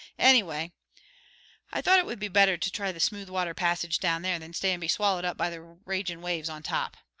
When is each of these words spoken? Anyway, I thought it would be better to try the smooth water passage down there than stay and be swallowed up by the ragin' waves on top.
Anyway, 0.17 0.71
I 1.71 1.79
thought 1.83 1.99
it 1.99 2.07
would 2.07 2.17
be 2.19 2.27
better 2.27 2.57
to 2.57 2.71
try 2.71 2.91
the 2.91 2.99
smooth 2.99 3.29
water 3.29 3.53
passage 3.53 3.99
down 3.99 4.23
there 4.23 4.39
than 4.39 4.51
stay 4.51 4.71
and 4.71 4.81
be 4.81 4.87
swallowed 4.87 5.25
up 5.25 5.37
by 5.37 5.51
the 5.51 5.61
ragin' 5.61 6.23
waves 6.23 6.49
on 6.49 6.63
top. 6.63 6.97